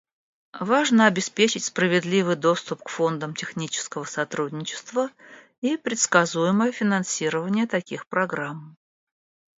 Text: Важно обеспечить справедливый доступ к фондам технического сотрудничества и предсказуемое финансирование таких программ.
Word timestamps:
Важно 0.59 1.05
обеспечить 1.05 1.63
справедливый 1.65 2.35
доступ 2.35 2.81
к 2.81 2.89
фондам 2.89 3.35
технического 3.35 4.03
сотрудничества 4.05 5.11
и 5.59 5.77
предсказуемое 5.77 6.71
финансирование 6.71 7.67
таких 7.67 8.07
программ. 8.07 8.77